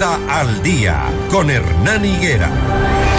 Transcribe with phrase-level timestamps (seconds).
[0.00, 3.17] Al Día con Hernán Higuera.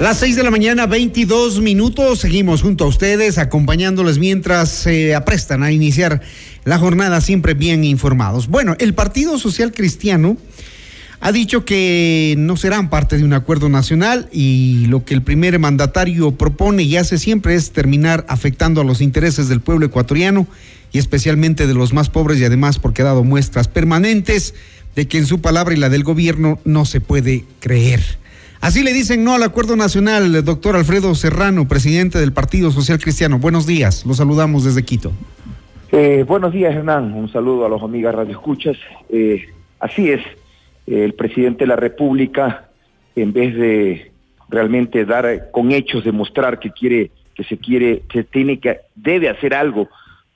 [0.00, 2.20] Las 6 de la mañana, 22 minutos.
[2.20, 6.22] Seguimos junto a ustedes, acompañándoles mientras se aprestan a iniciar
[6.64, 8.48] la jornada, siempre bien informados.
[8.48, 10.38] Bueno, el Partido Social Cristiano
[11.20, 15.58] ha dicho que no serán parte de un acuerdo nacional y lo que el primer
[15.58, 20.46] mandatario propone y hace siempre es terminar afectando a los intereses del pueblo ecuatoriano
[20.92, 24.54] y especialmente de los más pobres y además porque ha dado muestras permanentes
[24.96, 28.19] de que en su palabra y la del gobierno no se puede creer.
[28.60, 32.98] Así le dicen no al acuerdo nacional, el doctor Alfredo Serrano, presidente del Partido Social
[32.98, 33.38] Cristiano.
[33.38, 35.12] Buenos días, lo saludamos desde Quito.
[35.92, 37.14] Eh, buenos días, Hernán.
[37.14, 38.76] Un saludo a los amigas Radio Escuchas.
[39.08, 39.48] Eh,
[39.80, 40.20] así es,
[40.86, 42.68] el presidente de la República,
[43.16, 44.12] en vez de
[44.50, 49.54] realmente dar con hechos, demostrar que quiere, que se quiere, que tiene que, debe hacer
[49.54, 49.88] algo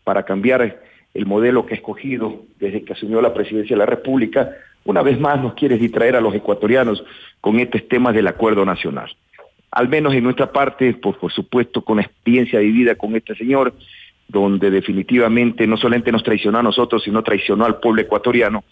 [0.03, 0.81] para cambiar
[1.13, 4.51] el modelo que ha escogido desde que asumió la presidencia de la República,
[4.85, 7.03] una vez más nos quiere distraer a los ecuatorianos
[7.41, 9.11] con estos temas del acuerdo nacional.
[9.71, 13.75] Al menos en nuestra parte, por, por supuesto, con experiencia vivida con este señor,
[14.29, 18.65] donde definitivamente no solamente nos traicionó a nosotros, sino traicionó al pueblo ecuatoriano,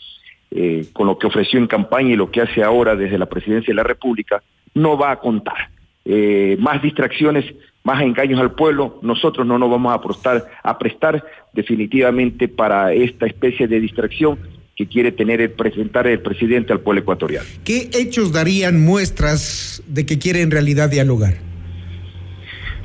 [0.51, 3.73] eh, con lo que ofreció en campaña y lo que hace ahora desde la presidencia
[3.73, 4.43] de la República,
[4.75, 5.71] no va a contar.
[6.05, 7.45] Eh, más distracciones,
[7.85, 13.27] más engaños al pueblo, nosotros no nos vamos a prestar, a prestar definitivamente para esta
[13.27, 14.39] especie de distracción
[14.83, 17.47] que quiere tener el presentar el presidente al pueblo ecuatoriano.
[17.65, 21.35] ¿Qué hechos darían muestras de que quiere en realidad dialogar?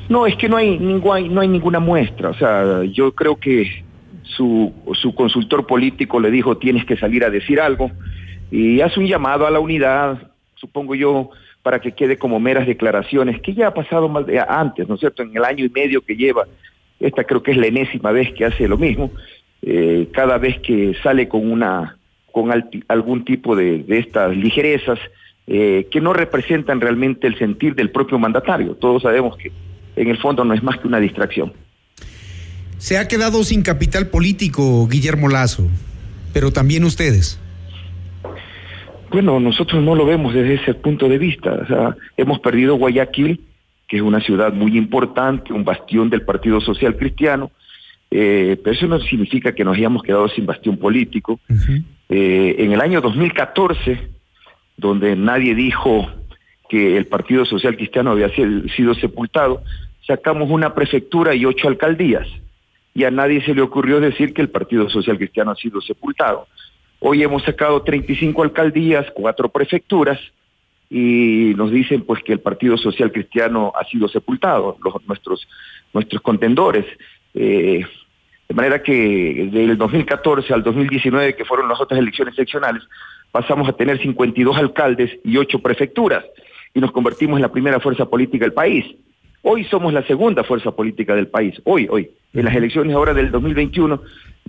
[0.08, 2.30] No, es que no hay, ningún, no hay ninguna muestra.
[2.30, 3.84] O sea, yo creo que
[4.22, 7.90] su, su consultor político le dijo tienes que salir a decir algo
[8.50, 11.30] y hace un llamado a la unidad, supongo yo,
[11.64, 15.00] para que quede como meras declaraciones, que ya ha pasado más de, antes, ¿no es
[15.00, 15.24] cierto?
[15.24, 16.46] En el año y medio que lleva,
[17.00, 19.10] esta creo que es la enésima vez que hace lo mismo,
[19.62, 21.97] eh, cada vez que sale con una
[22.42, 24.98] con algún tipo de, de estas ligerezas
[25.46, 28.74] eh, que no representan realmente el sentir del propio mandatario.
[28.74, 29.50] Todos sabemos que
[29.96, 31.54] en el fondo no es más que una distracción.
[32.76, 35.66] Se ha quedado sin capital político Guillermo Lazo,
[36.34, 37.40] pero también ustedes.
[39.10, 41.50] Bueno, nosotros no lo vemos desde ese punto de vista.
[41.62, 43.40] O sea, hemos perdido Guayaquil,
[43.88, 47.50] que es una ciudad muy importante, un bastión del Partido Social Cristiano,
[48.10, 51.40] eh, pero eso no significa que nos hayamos quedado sin bastión político.
[52.08, 54.08] Eh, en el año 2014,
[54.76, 56.08] donde nadie dijo
[56.68, 59.62] que el Partido Social Cristiano había sido sepultado,
[60.06, 62.26] sacamos una prefectura y ocho alcaldías.
[62.94, 66.46] Y a nadie se le ocurrió decir que el Partido Social Cristiano ha sido sepultado.
[67.00, 70.18] Hoy hemos sacado 35 alcaldías, cuatro prefecturas,
[70.90, 75.46] y nos dicen pues que el Partido Social Cristiano ha sido sepultado, nuestros,
[75.92, 76.86] nuestros contendores.
[77.34, 77.84] Eh,
[78.48, 82.82] de manera que del 2014 al 2019, que fueron las otras elecciones seccionales,
[83.30, 86.24] pasamos a tener 52 alcaldes y 8 prefecturas
[86.72, 88.86] y nos convertimos en la primera fuerza política del país.
[89.42, 93.30] Hoy somos la segunda fuerza política del país, hoy, hoy, en las elecciones ahora del
[93.30, 94.00] 2021,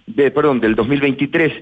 [0.08, 1.54] de, perdón, del 2023.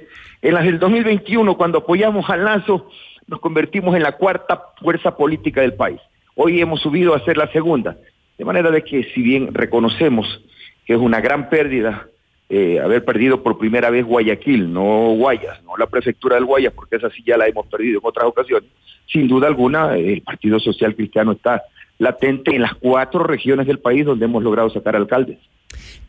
[0.44, 2.90] En las del 2021, cuando apoyamos al Lazo,
[3.26, 6.00] nos convertimos en la cuarta fuerza política del país.
[6.36, 7.98] Hoy hemos subido a ser la segunda.
[8.38, 10.42] De manera de que si bien reconocemos
[10.86, 12.08] que es una gran pérdida
[12.50, 16.96] eh, haber perdido por primera vez Guayaquil, no Guayas, no la prefectura del Guayas, porque
[16.96, 18.70] esa sí ya la hemos perdido en otras ocasiones,
[19.12, 21.64] sin duda alguna el Partido Social Cristiano está
[21.98, 25.38] latente en las cuatro regiones del país donde hemos logrado sacar alcaldes.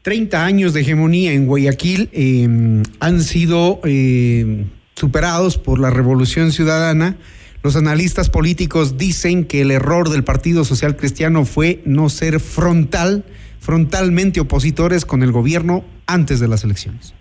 [0.02, 2.46] 30 años de hegemonía en Guayaquil eh,
[3.00, 7.16] han sido eh, superados por la Revolución Ciudadana.
[7.62, 13.24] Los analistas políticos dicen que el error del Partido Social Cristiano fue no ser frontal,
[13.68, 17.14] frontalmente opositores con el gobierno antes de las elecciones.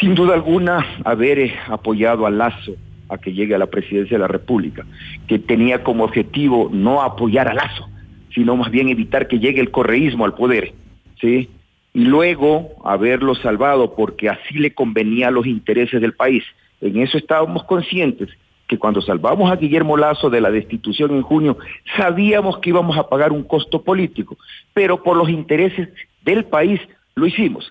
[0.00, 2.72] Sin duda alguna, haber eh, apoyado a Lazo
[3.10, 4.86] a que llegue a la presidencia de la República,
[5.26, 7.86] que tenía como objetivo no apoyar a Lazo,
[8.34, 10.72] sino más bien evitar que llegue el correísmo al poder,
[11.20, 11.50] ¿sí?
[11.92, 16.44] Y luego haberlo salvado porque así le convenía a los intereses del país.
[16.80, 18.30] En eso estábamos conscientes
[18.72, 21.58] que cuando salvamos a Guillermo Lazo de la destitución en junio,
[21.94, 24.38] sabíamos que íbamos a pagar un costo político,
[24.72, 25.90] pero por los intereses
[26.24, 26.80] del país
[27.14, 27.70] lo hicimos.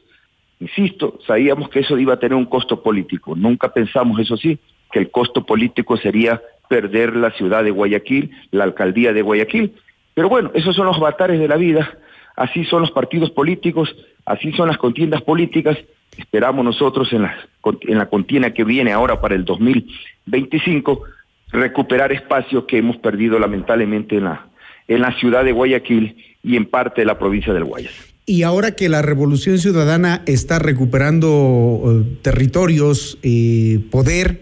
[0.59, 3.35] Insisto, sabíamos que eso iba a tener un costo político.
[3.35, 4.59] Nunca pensamos, eso sí,
[4.91, 6.39] que el costo político sería
[6.69, 9.73] perder la ciudad de Guayaquil, la alcaldía de Guayaquil.
[10.13, 11.97] Pero bueno, esos son los avatares de la vida,
[12.35, 13.95] así son los partidos políticos,
[14.27, 15.79] así son las contiendas políticas,
[16.17, 17.35] esperamos nosotros en la,
[17.81, 21.03] en la contienda que viene ahora para el 2025
[21.51, 24.47] recuperar espacios que hemos perdido lamentablemente en la,
[24.87, 27.93] en la ciudad de Guayaquil y en parte de la provincia del Guayas.
[28.25, 34.41] Y ahora que la Revolución Ciudadana está recuperando eh, territorios y poder,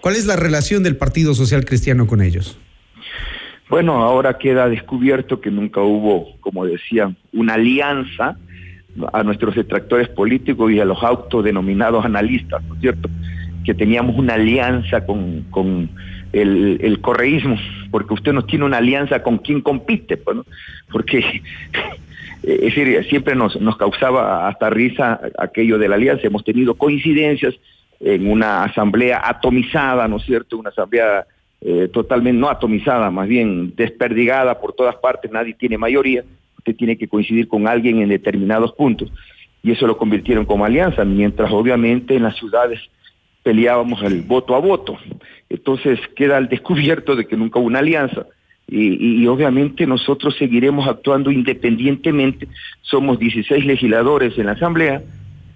[0.00, 2.58] ¿cuál es la relación del Partido Social Cristiano con ellos?
[3.70, 8.36] Bueno, ahora queda descubierto que nunca hubo, como decían, una alianza
[9.12, 13.08] a nuestros detractores políticos y a los autodenominados analistas, ¿no es cierto?
[13.64, 15.90] Que teníamos una alianza con, con
[16.32, 17.56] el, correísmo,
[17.90, 20.38] porque usted no tiene una alianza con quien compite, pues,
[20.90, 21.18] porque
[22.42, 27.54] es decir, siempre nos, nos causaba hasta risa aquello de la alianza, hemos tenido coincidencias
[28.00, 30.58] en una asamblea atomizada, ¿no es cierto?
[30.58, 31.24] Una asamblea
[31.60, 36.24] eh, totalmente no atomizada, más bien desperdigada por todas partes, nadie tiene mayoría,
[36.62, 39.10] usted tiene que coincidir con alguien en determinados puntos.
[39.64, 42.80] Y eso lo convirtieron como alianza, mientras obviamente en las ciudades
[43.42, 44.96] peleábamos el voto a voto.
[45.48, 48.26] Entonces queda al descubierto de que nunca hubo una alianza.
[48.68, 52.48] Y, obviamente nosotros seguiremos actuando independientemente.
[52.80, 55.02] Somos 16 legisladores en la Asamblea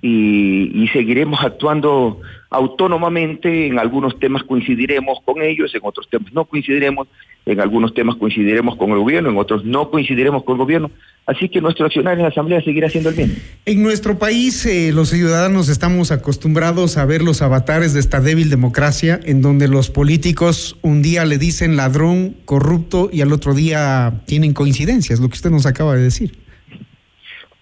[0.02, 2.20] y, seguiremos actuando
[2.50, 3.66] autónomamente.
[3.66, 7.08] En algunos temas coincidiremos con ellos, en otros temas no coincidiremos,
[7.44, 10.90] en algunos temas coincidiremos con el gobierno, en otros no coincidiremos con el gobierno.
[11.26, 13.36] Así que nuestro accionar en la Asamblea seguirá siendo el bien.
[13.64, 18.48] En nuestro país, eh, los ciudadanos estamos acostumbrados a ver los avatares de esta débil
[18.48, 24.22] democracia, en donde los políticos un día le dicen ladrón, corrupto, y al otro día
[24.26, 26.38] tienen coincidencias, lo que usted nos acaba de decir.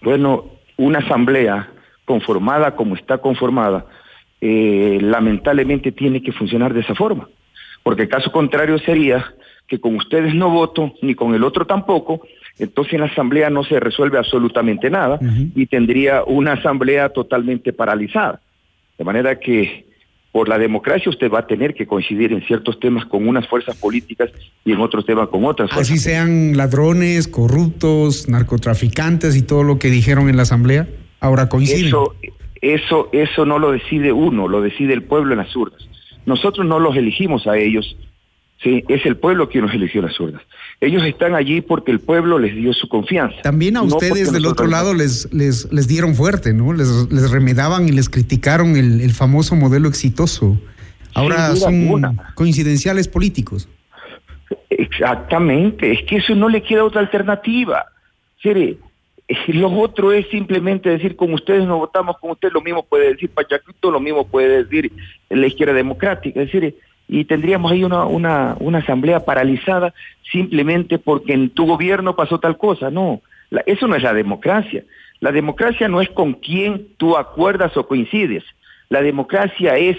[0.01, 0.45] Bueno,
[0.77, 1.71] una Asamblea
[2.05, 3.85] conformada como está conformada,
[4.41, 7.27] eh, lamentablemente tiene que funcionar de esa forma,
[7.83, 9.33] porque el caso contrario sería
[9.67, 12.21] que con ustedes no voto, ni con el otro tampoco,
[12.59, 15.19] entonces en la asamblea no se resuelve absolutamente nada
[15.55, 18.39] y tendría una asamblea totalmente paralizada.
[18.97, 19.85] De manera que
[20.31, 23.75] por la democracia usted va a tener que coincidir en ciertos temas con unas fuerzas
[23.77, 24.29] políticas
[24.65, 25.71] y en otros temas con otras.
[25.73, 30.87] Así sean ladrones, corruptos, narcotraficantes y todo lo que dijeron en la asamblea,
[31.25, 31.87] ahora coinciden.
[31.87, 32.15] Eso,
[32.61, 35.81] eso, eso no lo decide uno, lo decide el pueblo en las urnas.
[36.25, 37.95] Nosotros no los elegimos a ellos,
[38.63, 40.41] Sí, es el pueblo quien nos eligió las urnas.
[40.79, 43.41] Ellos están allí porque el pueblo les dio su confianza.
[43.43, 46.71] También a ustedes del otro lado les, les, les dieron fuerte, ¿no?
[46.73, 50.57] Les, les remedaban y les criticaron el, el famoso modelo exitoso.
[51.13, 53.67] Ahora son coincidenciales políticos.
[54.69, 57.85] Exactamente, es que eso no le queda otra alternativa.
[59.47, 63.29] Lo otro es simplemente decir, con ustedes no votamos, con ustedes lo mismo puede decir
[63.29, 64.91] Pachacuto, lo mismo puede decir
[65.29, 66.41] la izquierda democrática.
[66.41, 66.75] Es decir,
[67.07, 69.93] y tendríamos ahí una, una, una asamblea paralizada
[70.31, 72.89] simplemente porque en tu gobierno pasó tal cosa.
[72.91, 73.21] No,
[73.65, 74.83] eso no es la democracia.
[75.19, 78.43] La democracia no es con quién tú acuerdas o coincides.
[78.89, 79.97] La democracia es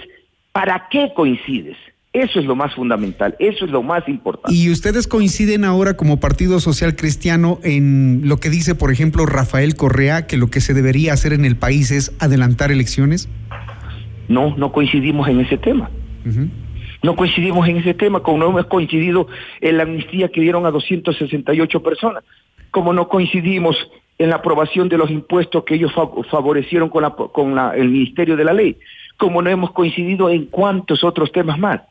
[0.51, 1.77] para qué coincides.
[2.13, 4.53] Eso es lo más fundamental, eso es lo más importante.
[4.53, 9.75] ¿Y ustedes coinciden ahora como Partido Social Cristiano en lo que dice, por ejemplo, Rafael
[9.75, 13.29] Correa, que lo que se debería hacer en el país es adelantar elecciones?
[14.29, 15.91] No, no coincidimos en ese tema.
[17.03, 19.27] No coincidimos en ese tema, como no hemos coincidido
[19.61, 22.23] en la amnistía que dieron a 268 personas,
[22.71, 23.77] como no coincidimos
[24.17, 25.93] en la aprobación de los impuestos que ellos
[26.29, 28.77] favorecieron con, la, con el Ministerio de la Ley,
[29.17, 31.81] como no hemos coincidido en cuantos otros temas más.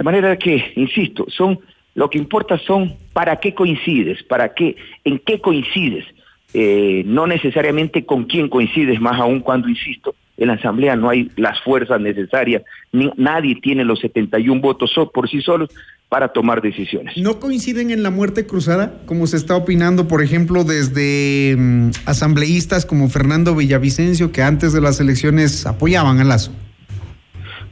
[0.00, 1.58] De manera que, insisto, son
[1.94, 6.06] lo que importa son para qué coincides, para qué, en qué coincides,
[6.54, 11.30] eh, no necesariamente con quién coincides, más aún cuando, insisto, en la Asamblea no hay
[11.36, 15.68] las fuerzas necesarias, ni, nadie tiene los 71 votos por sí solos
[16.08, 17.18] para tomar decisiones.
[17.18, 22.86] ¿No coinciden en la muerte cruzada, como se está opinando, por ejemplo, desde mm, asambleístas
[22.86, 26.52] como Fernando Villavicencio, que antes de las elecciones apoyaban a Lazo?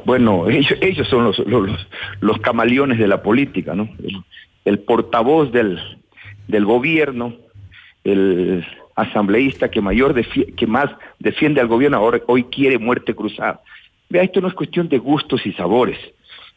[0.08, 1.38] Bueno, ellos, son los,
[2.20, 3.90] los, camaleones de la política, ¿no?
[4.64, 5.78] El, portavoz del,
[6.46, 7.34] del gobierno,
[8.04, 8.64] el
[8.96, 10.14] asambleísta que, mayor
[10.56, 10.88] que más
[11.18, 13.60] defiende al gobierno ahora hoy quiere muerte cruzada.
[14.08, 15.98] Vea, esto no es cuestión de gustos y sabores.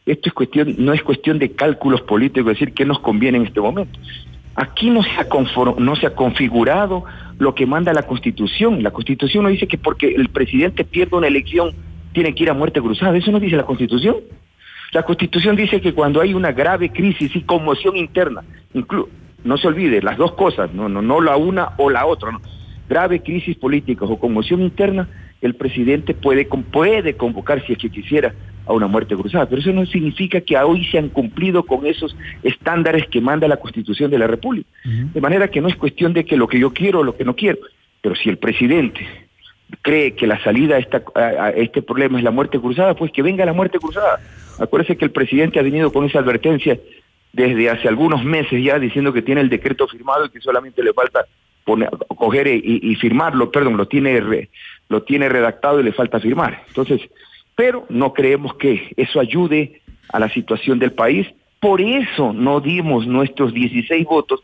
[0.06, 3.60] Esto es cuestión, no es cuestión de cálculos políticos, decir qué nos conviene en este
[3.60, 4.00] momento.
[4.54, 5.26] Aquí no se ha,
[5.76, 7.04] no se ha configurado
[7.38, 8.82] lo que manda la Constitución.
[8.82, 11.74] La Constitución no dice que porque el presidente pierde una elección
[12.12, 13.16] tiene que ir a muerte cruzada.
[13.16, 14.16] Eso no dice la Constitución.
[14.92, 18.42] La Constitución dice que cuando hay una grave crisis y conmoción interna,
[19.44, 22.38] no se olvide, las dos cosas, no, no, no la una o la otra,
[22.88, 25.08] grave crisis política o conmoción interna,
[25.40, 28.34] el presidente puede, puede convocar, si es que quisiera,
[28.66, 29.46] a una muerte cruzada.
[29.46, 33.56] Pero eso no significa que hoy se han cumplido con esos estándares que manda la
[33.56, 34.68] Constitución de la República.
[34.84, 37.24] De manera que no es cuestión de que lo que yo quiero o lo que
[37.24, 37.58] no quiero.
[38.00, 39.06] Pero si el presidente
[39.80, 43.22] cree que la salida a, esta, a, este problema es la muerte cruzada, pues que
[43.22, 44.20] venga la muerte cruzada.
[44.58, 46.78] Acuérdese que el presidente ha venido con esa advertencia
[47.32, 50.92] desde hace algunos meses ya diciendo que tiene el decreto firmado y que solamente le
[50.92, 51.24] falta
[51.64, 54.48] poner, coger y, firmarlo, perdón, lo tiene,
[54.88, 56.64] lo tiene redactado y le falta firmar.
[56.68, 57.00] Entonces,
[57.56, 61.26] pero no creemos que eso ayude a la situación del país.
[61.60, 64.42] Por eso no dimos nuestros 16 votos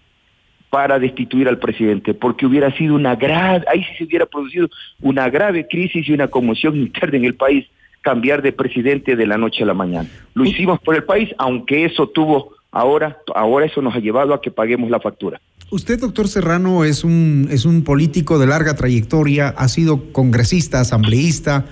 [0.70, 4.68] para destituir al presidente, porque hubiera sido una grave, ahí sí se hubiera producido
[5.00, 7.66] una grave crisis y una conmoción interna en el país
[8.02, 10.08] cambiar de presidente de la noche a la mañana.
[10.34, 14.40] Lo hicimos por el país, aunque eso tuvo ahora, ahora eso nos ha llevado a
[14.40, 15.40] que paguemos la factura.
[15.70, 21.66] Usted, doctor Serrano, es un, es un político de larga trayectoria, ha sido congresista, asambleísta,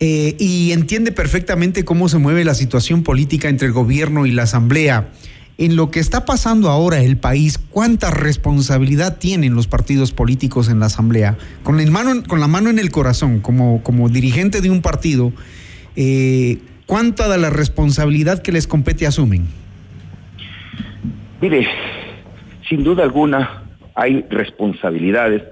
[0.00, 4.44] eh, y entiende perfectamente cómo se mueve la situación política entre el gobierno y la
[4.44, 5.10] asamblea.
[5.58, 10.80] En lo que está pasando ahora el país, ¿cuánta responsabilidad tienen los partidos políticos en
[10.80, 11.36] la asamblea?
[11.62, 15.32] Con, la mano, con la mano en el corazón, como, como dirigente de un partido,
[15.94, 19.46] eh, ¿cuánta de la responsabilidad que les compete asumen?
[21.40, 21.66] Mire,
[22.68, 23.62] sin duda alguna
[23.94, 25.42] hay responsabilidades.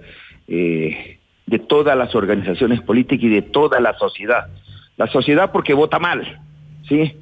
[0.48, 1.18] Eh,
[1.50, 4.46] de todas las organizaciones políticas y de toda la sociedad.
[4.96, 6.40] La sociedad porque vota mal,
[6.88, 7.12] ¿sí?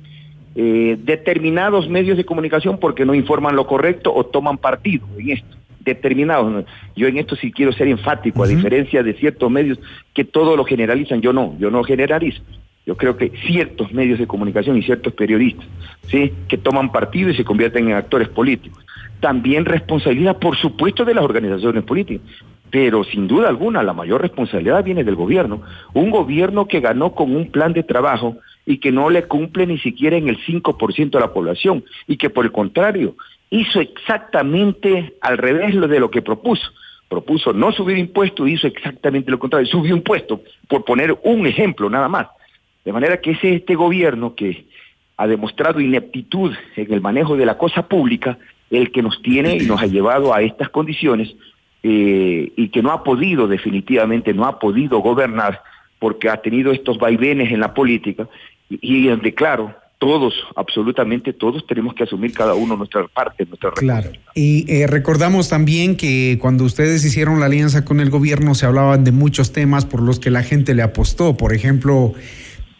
[0.60, 5.56] Eh, determinados medios de comunicación porque no informan lo correcto o toman partido en esto.
[5.78, 6.64] Determinados.
[6.96, 9.78] Yo en esto sí quiero ser enfático, a diferencia de ciertos medios
[10.12, 11.20] que todo lo generalizan.
[11.20, 12.42] Yo no, yo no generalizo.
[12.84, 15.64] Yo creo que ciertos medios de comunicación y ciertos periodistas,
[16.08, 16.32] ¿sí?
[16.48, 18.84] que toman partido y se convierten en actores políticos.
[19.20, 22.26] También responsabilidad, por supuesto, de las organizaciones políticas
[22.70, 25.62] pero sin duda alguna la mayor responsabilidad viene del gobierno.
[25.94, 29.78] Un gobierno que ganó con un plan de trabajo y que no le cumple ni
[29.78, 33.16] siquiera en el 5% de la población y que por el contrario
[33.50, 36.70] hizo exactamente al revés de lo que propuso.
[37.08, 42.08] Propuso no subir impuestos hizo exactamente lo contrario, subió impuestos, por poner un ejemplo nada
[42.08, 42.26] más.
[42.84, 44.66] De manera que es este gobierno que
[45.16, 48.38] ha demostrado ineptitud en el manejo de la cosa pública
[48.70, 51.34] el que nos tiene y nos ha llevado a estas condiciones
[51.90, 55.62] eh, y que no ha podido, definitivamente no ha podido gobernar
[55.98, 58.28] porque ha tenido estos vaivenes en la política
[58.68, 64.10] y, donde, claro, todos, absolutamente todos, tenemos que asumir cada uno nuestra parte, nuestra Claro.
[64.34, 69.02] Y eh, recordamos también que cuando ustedes hicieron la alianza con el gobierno se hablaban
[69.02, 71.38] de muchos temas por los que la gente le apostó.
[71.38, 72.12] Por ejemplo,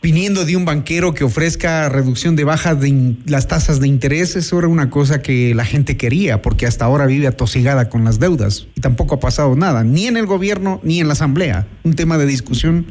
[0.01, 4.59] viniendo de un banquero que ofrezca reducción de bajas de las tasas de interés, eso
[4.59, 8.69] era una cosa que la gente quería, porque hasta ahora vive atosigada con las deudas
[8.77, 11.67] y tampoco ha pasado nada, ni en el gobierno ni en la asamblea.
[11.83, 12.87] Un tema de discusión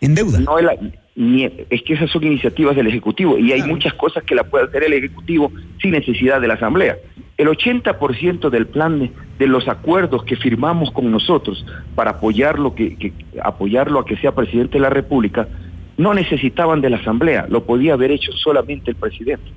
[0.00, 0.38] en deuda.
[0.40, 4.66] No, es que esas son iniciativas del Ejecutivo y hay muchas cosas que la puede
[4.66, 6.96] hacer el Ejecutivo sin necesidad de la Asamblea.
[7.38, 12.96] El 80% del plan de, de, los acuerdos que firmamos con nosotros para apoyarlo, que,
[12.96, 15.48] que, apoyarlo a que sea presidente de la República,
[15.96, 19.50] no necesitaban de la Asamblea, lo podía haber hecho solamente el presidente,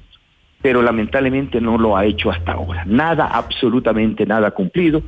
[0.62, 2.86] pero lamentablemente no lo ha hecho hasta ahora.
[2.86, 5.02] Nada, absolutamente nada cumplido.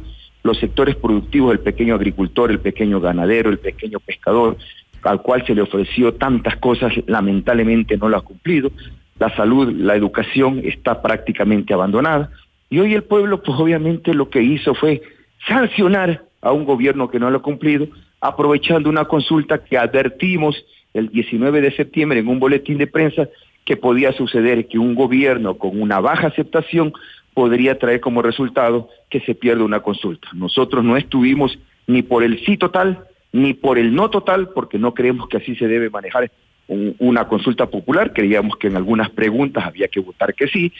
[0.43, 4.57] Los sectores productivos, el pequeño agricultor, el pequeño ganadero, el pequeño pescador,
[5.03, 8.71] al cual se le ofreció tantas cosas, lamentablemente no lo ha cumplido.
[9.19, 12.31] La salud, la educación está prácticamente abandonada.
[12.69, 15.01] Y hoy el pueblo, pues obviamente lo que hizo fue
[15.47, 17.87] sancionar a un gobierno que no lo ha cumplido,
[18.19, 23.27] aprovechando una consulta que advertimos el 19 de septiembre en un boletín de prensa
[23.65, 26.93] que podía suceder que un gobierno con una baja aceptación
[27.33, 30.27] podría traer como resultado que se pierda una consulta.
[30.33, 31.57] Nosotros no estuvimos
[31.87, 35.55] ni por el sí total ni por el no total, porque no creemos que así
[35.55, 36.31] se debe manejar
[36.67, 38.13] una consulta popular.
[38.13, 40.71] Creíamos que en algunas preguntas había que votar que sí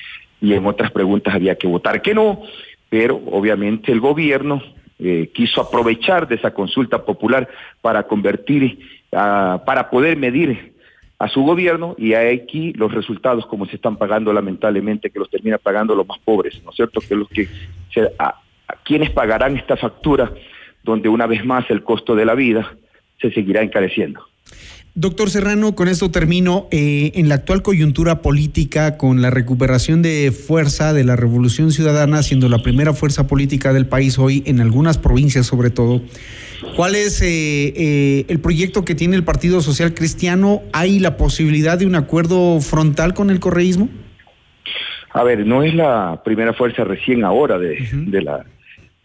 [0.42, 2.42] y en otras preguntas había que votar que no,
[2.90, 4.62] pero obviamente el gobierno
[5.00, 7.48] eh, quiso aprovechar de esa consulta popular
[7.82, 8.80] para convertir
[9.12, 10.74] para poder medir
[11.20, 15.60] a su gobierno y aquí los resultados como se están pagando lamentablemente que los termina
[15.60, 17.00] pagando los más pobres, ¿no es cierto?
[17.00, 17.48] Que los que
[18.18, 18.42] a,
[18.84, 20.32] quienes pagarán esta factura
[20.84, 22.76] donde una vez más el costo de la vida
[23.22, 24.26] se seguirá encareciendo.
[24.94, 26.68] Doctor Serrano, con esto termino.
[26.70, 32.22] Eh, en la actual coyuntura política, con la recuperación de fuerza de la Revolución Ciudadana,
[32.24, 36.02] siendo la primera fuerza política del país hoy, en algunas provincias sobre todo,
[36.76, 40.62] ¿cuál es eh, eh, el proyecto que tiene el Partido Social Cristiano?
[40.74, 43.88] ¿Hay la posibilidad de un acuerdo frontal con el correísmo?
[45.14, 47.78] A ver, no es la primera fuerza recién ahora de,
[48.22, 48.46] la,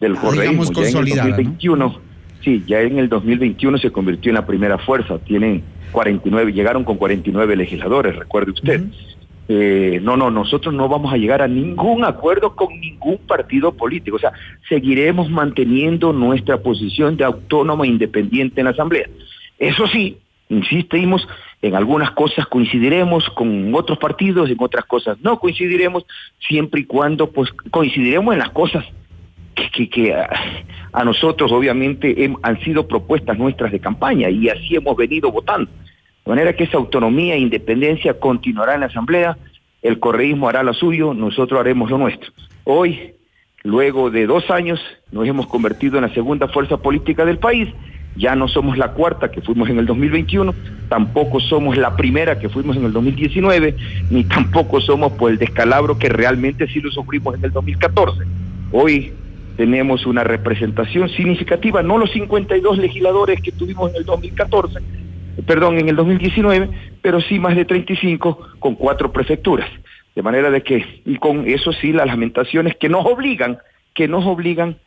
[0.01, 0.65] del ah, correísmo.
[0.65, 2.06] Digamos consolidada, en el 2021,
[2.43, 5.17] Sí, ya en el 2021 se convirtió en la primera fuerza.
[5.19, 8.83] Tienen 49, llegaron con 49 legisladores, recuerde usted.
[9.49, 14.17] Eh, no, no, nosotros no vamos a llegar a ningún acuerdo con ningún partido político.
[14.17, 14.33] O sea,
[14.67, 19.09] seguiremos manteniendo nuestra posición de autónoma e independiente en la Asamblea.
[19.57, 20.17] Eso sí,
[20.49, 21.27] insistimos,
[21.61, 26.05] en algunas cosas coincidiremos con otros partidos, en otras cosas no coincidiremos,
[26.47, 28.85] siempre y cuando pues coincidiremos en las cosas
[29.73, 35.31] que, que, a, nosotros obviamente han sido propuestas nuestras de campaña y así hemos venido
[35.31, 35.69] votando.
[36.25, 39.37] De manera que esa autonomía e independencia continuará en la Asamblea,
[39.81, 42.31] el correísmo hará lo suyo, nosotros haremos lo nuestro.
[42.63, 43.13] Hoy,
[43.63, 44.79] luego de dos años,
[45.11, 47.69] nos hemos convertido en la segunda fuerza política del país
[48.17, 50.53] ya no somos la cuarta que fuimos en el 2021,
[50.89, 53.75] tampoco somos la primera que fuimos en el 2019,
[54.09, 58.23] ni tampoco somos por el descalabro que realmente sí lo sufrimos en el 2014.
[58.71, 59.13] Hoy
[59.57, 64.79] tenemos una representación significativa, no los 52 legisladores que tuvimos en el 2014,
[65.45, 66.69] perdón, en el 2019,
[67.01, 69.69] pero sí más de 35 con cuatro prefecturas.
[70.15, 73.57] De manera de que, y con eso sí, las lamentaciones que nos obligan,
[73.93, 74.77] que nos obligan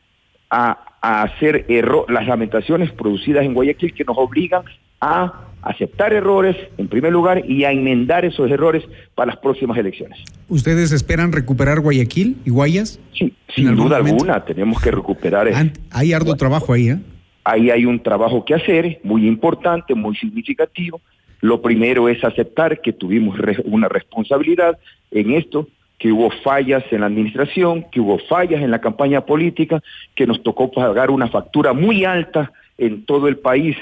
[0.50, 1.64] a, hacer
[2.08, 4.64] las lamentaciones producidas en Guayaquil que nos obligan
[5.00, 10.18] a aceptar errores en primer lugar y a enmendar esos errores para las próximas elecciones.
[10.48, 12.98] ¿Ustedes esperan recuperar Guayaquil y Guayas?
[13.12, 15.48] Sí, sin duda alguna, tenemos que recuperar.
[15.90, 16.98] Hay arduo trabajo ahí, ¿eh?
[17.44, 21.00] Ahí hay un trabajo que hacer, muy importante, muy significativo.
[21.40, 24.78] Lo primero es aceptar que tuvimos una responsabilidad
[25.10, 25.66] en esto,
[25.98, 29.82] que hubo fallas en la administración, que hubo fallas en la campaña política,
[30.14, 33.76] que nos tocó pagar una factura muy alta en todo el país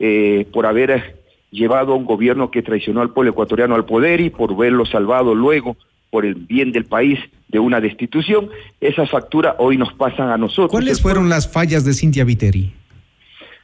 [0.00, 4.30] eh, por haber llevado a un gobierno que traicionó al pueblo ecuatoriano al poder y
[4.30, 5.76] por verlo salvado luego
[6.10, 8.48] por el bien del país de una destitución.
[8.80, 10.70] Esas facturas hoy nos pasan a nosotros.
[10.70, 12.72] ¿Cuáles fueron las fallas de Cintia Viteri?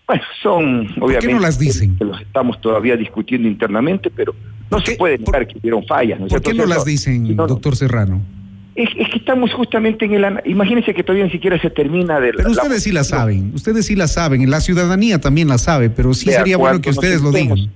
[0.07, 0.63] Bueno, son
[1.01, 1.01] obviamente...
[1.01, 1.97] ¿Por qué no las dicen?
[1.97, 4.35] Que los estamos todavía discutiendo internamente, pero
[4.71, 6.21] no se puede negar que hubieron fallas.
[6.29, 8.21] ¿Por qué no las dicen, doctor Serrano?
[8.77, 10.41] Es, que estamos justamente en el...
[10.45, 12.33] Imagínense que todavía ni siquiera se termina de...
[12.35, 16.13] Pero ustedes sí la saben, ustedes sí la saben, la ciudadanía también la sabe, pero
[16.13, 17.71] sí sería bueno que ustedes lo digan.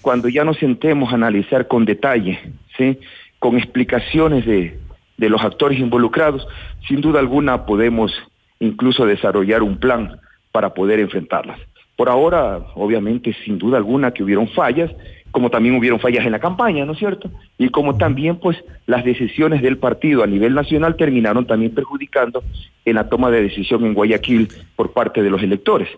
[0.00, 2.40] Cuando ya nos sentemos a analizar con detalle,
[2.78, 2.98] ¿sí?
[3.38, 4.78] con explicaciones de,
[5.18, 6.46] de los actores involucrados,
[6.86, 8.12] sin duda alguna podemos
[8.58, 10.18] incluso desarrollar un plan
[10.50, 11.60] para poder enfrentarlas.
[11.96, 14.90] Por ahora, obviamente, sin duda alguna que hubieron fallas,
[15.30, 17.30] como también hubieron fallas en la campaña, ¿no es cierto?
[17.58, 22.42] Y como también, pues, las decisiones del partido a nivel nacional terminaron también perjudicando
[22.84, 25.88] en la toma de decisión en Guayaquil por parte de los electores.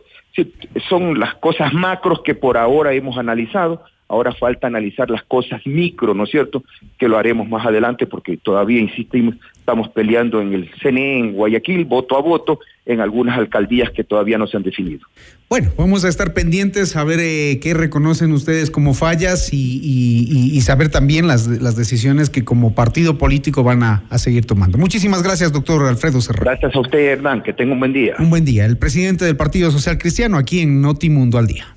[0.89, 6.15] son las cosas macros que por ahora hemos analizado, ahora falta analizar las cosas micro,
[6.15, 6.65] ¿no es cierto?
[6.99, 11.85] Que lo haremos más adelante porque todavía, insistimos, estamos peleando en el CNE, en Guayaquil,
[11.85, 15.07] voto a voto, en algunas alcaldías que todavía no se han definido.
[15.49, 20.91] Bueno, vamos a estar pendientes a ver eh, qué reconocen ustedes como fallas y, saber
[20.91, 24.77] también las, las, decisiones que como partido político van a, a, seguir tomando.
[24.77, 26.51] Muchísimas gracias, doctor Alfredo Serrano.
[26.51, 28.17] Gracias a usted, Hernán, que tenga un buen día.
[28.19, 28.67] Un buen día.
[28.67, 31.77] El presidente del Partido Social Cristiano aquí en Notimundo al Día.